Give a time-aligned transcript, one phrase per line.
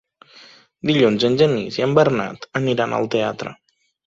[0.89, 3.55] Dilluns en Genís i en Bernat aniran al teatre.